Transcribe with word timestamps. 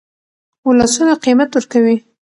ولسونه 0.67 1.13
قیمت 1.23 1.49
ورکوي. 1.53 1.95